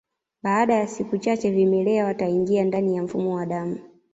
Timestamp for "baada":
0.43-0.73